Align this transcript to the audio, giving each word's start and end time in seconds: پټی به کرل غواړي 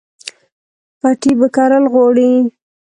پټی 0.99 1.31
به 1.39 1.47
کرل 1.55 1.83
غواړي 1.93 2.31